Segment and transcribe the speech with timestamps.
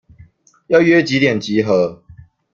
[0.65, 2.01] 要約幾點集合？